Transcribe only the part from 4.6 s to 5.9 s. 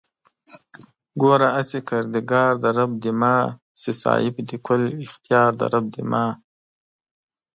کُل اختيار دئ رب